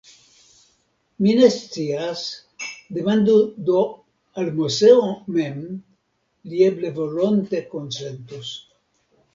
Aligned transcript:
Mi 1.25 1.35
ne 1.39 1.49
scias; 1.55 2.23
demandu 2.97 3.35
do 3.67 3.83
al 4.41 4.51
Moseo 4.57 5.07
mem, 5.37 5.61
li 6.53 6.67
eble 6.71 6.95
volonte 7.01 7.67
konsentos. 7.77 8.55